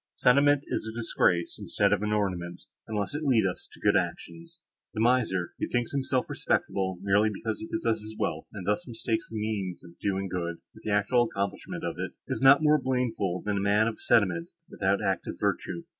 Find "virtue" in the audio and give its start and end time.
15.39-15.83